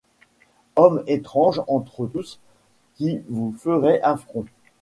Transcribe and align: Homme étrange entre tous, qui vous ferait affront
Homme 0.77 1.03
étrange 1.05 1.61
entre 1.67 2.07
tous, 2.07 2.39
qui 2.95 3.21
vous 3.29 3.51
ferait 3.59 4.01
affront 4.01 4.45